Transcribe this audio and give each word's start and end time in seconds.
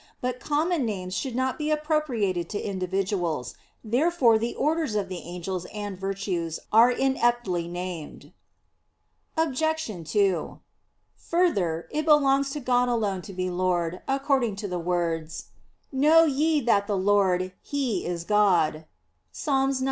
But 0.19 0.39
common 0.39 0.83
names 0.83 1.13
should 1.13 1.35
not 1.35 1.59
be 1.59 1.69
appropriated 1.69 2.49
to 2.49 2.59
individuals. 2.59 3.53
Therefore 3.83 4.39
the 4.39 4.55
orders 4.55 4.95
of 4.95 5.09
the 5.09 5.19
angels 5.19 5.65
and 5.65 5.95
virtues 5.95 6.59
are 6.73 6.89
ineptly 6.89 7.67
named. 7.67 8.33
Obj. 9.37 9.63
2: 10.11 10.59
Further, 11.17 11.87
it 11.91 12.05
belongs 12.05 12.49
to 12.49 12.59
God 12.59 12.89
alone 12.89 13.21
to 13.21 13.31
be 13.33 13.51
Lord, 13.51 14.01
according 14.07 14.55
to 14.55 14.67
the 14.67 14.79
words, 14.79 15.49
"Know 15.91 16.23
ye 16.25 16.61
that 16.61 16.87
the 16.87 16.97
Lord 16.97 17.51
He 17.61 18.03
is 18.03 18.23
God" 18.23 18.85
(Ps. 19.31 19.45
99:3). 19.45 19.77